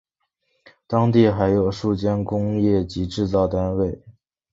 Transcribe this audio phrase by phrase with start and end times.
[0.87, 4.01] 当地还有数间工业及制造单位。